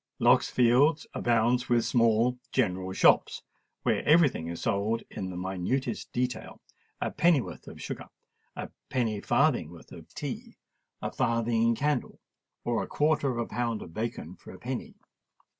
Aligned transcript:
Lock's 0.17 0.49
Fields 0.49 1.05
abound 1.13 1.65
with 1.65 1.85
small 1.85 2.39
"general 2.51 2.91
shops," 2.91 3.43
where 3.83 4.03
every 4.03 4.29
thing 4.29 4.47
is 4.47 4.61
sold 4.61 5.03
in 5.11 5.29
the 5.29 5.37
minutest 5.37 6.11
detail—a 6.11 7.11
pennyworth 7.11 7.67
of 7.67 7.79
sugar, 7.79 8.07
a 8.55 8.71
penny 8.89 9.21
farthing 9.21 9.69
worth 9.69 9.91
of 9.91 10.11
tea, 10.15 10.57
a 11.03 11.11
farthing 11.11 11.75
candle, 11.75 12.19
or 12.63 12.81
a 12.81 12.87
quarter 12.87 13.29
of 13.29 13.37
a 13.37 13.45
pound 13.45 13.83
of 13.83 13.93
bacon 13.93 14.35
for 14.37 14.51
a 14.51 14.57
penny. 14.57 14.95